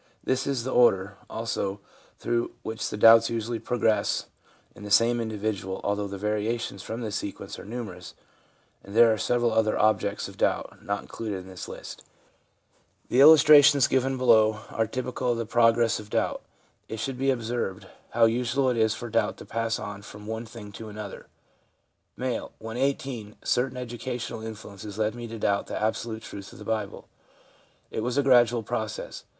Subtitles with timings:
[0.23, 1.79] This is the order, also,
[2.17, 4.25] through which the doubts usually progress
[4.73, 8.15] in the same individual, although the variations from this sequence are numerous,
[8.83, 12.03] and there are several other objects of doubt not included in this list.
[13.09, 16.41] The illus ADOLESCENCE DOUBT 237 trations given below are typical of the progress of doubt.
[16.89, 20.47] It should be observed how usual it is for doubt to pass on from one
[20.47, 21.27] thing to another.
[22.19, 22.47] M.
[22.57, 27.07] 'When 18 certain educational influences led me to doubt the absolute truth of the Bible.
[27.91, 29.25] It was a gradual process.